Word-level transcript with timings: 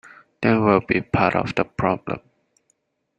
Then 0.41 0.65
we’d 0.65 0.87
be 0.87 1.01
part 1.01 1.35
of 1.35 1.53
the 1.53 1.63
problem. 1.63 2.21